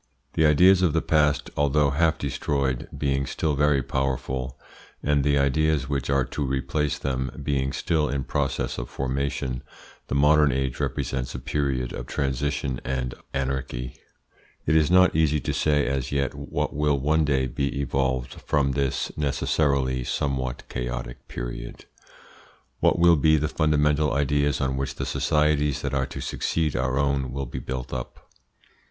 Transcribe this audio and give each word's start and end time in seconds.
The 0.33 0.47
ideas 0.47 0.81
of 0.81 0.93
the 0.93 1.01
past, 1.03 1.51
although 1.55 1.91
half 1.91 2.17
destroyed, 2.17 2.87
being 2.97 3.27
still 3.27 3.53
very 3.55 3.83
powerful, 3.83 4.57
and 5.03 5.23
the 5.23 5.37
ideas 5.37 5.89
which 5.89 6.09
are 6.09 6.25
to 6.25 6.43
replace 6.43 6.97
them 6.97 7.39
being 7.43 7.71
still 7.71 8.09
in 8.09 8.23
process 8.23 8.79
of 8.79 8.89
formation, 8.89 9.61
the 10.07 10.15
modern 10.15 10.51
age 10.51 10.79
represents 10.79 11.35
a 11.35 11.39
period 11.39 11.93
of 11.93 12.07
transition 12.07 12.81
and 12.83 13.13
anarchy. 13.31 13.95
It 14.65 14.75
is 14.75 14.89
not 14.89 15.15
easy 15.15 15.39
to 15.41 15.53
say 15.53 15.85
as 15.85 16.11
yet 16.11 16.33
what 16.33 16.73
will 16.73 16.97
one 16.99 17.23
day 17.23 17.45
be 17.45 17.79
evolved 17.79 18.41
from 18.47 18.71
this 18.71 19.15
necessarily 19.15 20.03
somewhat 20.03 20.67
chaotic 20.67 21.27
period. 21.27 21.85
What 22.79 22.97
will 22.97 23.17
be 23.17 23.37
the 23.37 23.47
fundamental 23.47 24.13
ideas 24.13 24.61
on 24.61 24.77
which 24.77 24.95
the 24.95 25.05
societies 25.05 25.83
that 25.83 25.93
are 25.93 26.07
to 26.07 26.21
succeed 26.21 26.75
our 26.75 26.97
own 26.97 27.31
will 27.31 27.45
be 27.45 27.59
built 27.59 27.93
up? 27.93 28.31